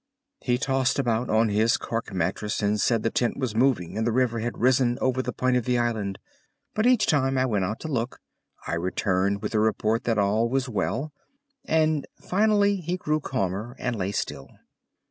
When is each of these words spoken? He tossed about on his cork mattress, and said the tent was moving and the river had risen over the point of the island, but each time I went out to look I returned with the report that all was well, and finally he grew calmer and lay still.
He 0.39 0.57
tossed 0.57 0.97
about 0.97 1.29
on 1.29 1.49
his 1.49 1.77
cork 1.77 2.11
mattress, 2.11 2.63
and 2.63 2.81
said 2.81 3.03
the 3.03 3.11
tent 3.11 3.37
was 3.37 3.53
moving 3.53 3.95
and 3.99 4.07
the 4.07 4.11
river 4.11 4.39
had 4.39 4.57
risen 4.57 4.97
over 4.99 5.21
the 5.21 5.31
point 5.31 5.57
of 5.57 5.65
the 5.65 5.77
island, 5.77 6.17
but 6.73 6.87
each 6.87 7.05
time 7.05 7.37
I 7.37 7.45
went 7.45 7.65
out 7.65 7.79
to 7.81 7.87
look 7.87 8.19
I 8.65 8.73
returned 8.73 9.43
with 9.43 9.51
the 9.51 9.59
report 9.59 10.05
that 10.05 10.17
all 10.17 10.49
was 10.49 10.67
well, 10.67 11.13
and 11.65 12.07
finally 12.19 12.77
he 12.77 12.97
grew 12.97 13.19
calmer 13.19 13.75
and 13.77 13.95
lay 13.95 14.11
still. 14.11 14.49